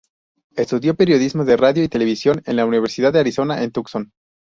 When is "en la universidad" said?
2.47-3.13